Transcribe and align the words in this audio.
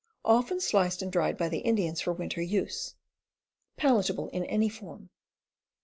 Often 0.25 0.61
sliced 0.61 1.03
and 1.03 1.11
dried 1.11 1.37
by 1.37 1.47
the 1.47 1.59
Indians 1.59 2.01
for 2.01 2.11
winter 2.11 2.41
use. 2.41 2.95
Palatable 3.77 4.29
in 4.29 4.43
any 4.45 4.67
form. 4.67 5.11